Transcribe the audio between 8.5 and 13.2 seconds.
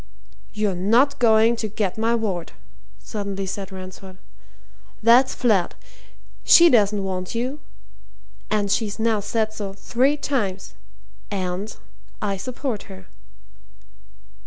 she's now said so three times. And I support her."